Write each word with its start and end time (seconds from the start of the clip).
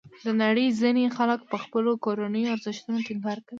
د 0.25 0.27
نړۍ 0.43 0.67
ځینې 0.81 1.03
خلک 1.17 1.39
په 1.51 1.57
خپلو 1.63 1.91
کورنیو 2.05 2.53
ارزښتونو 2.55 2.97
ټینګار 3.07 3.37
کوي. 3.45 3.49